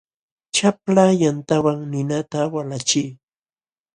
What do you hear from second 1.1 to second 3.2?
yantawan ninata walachiy.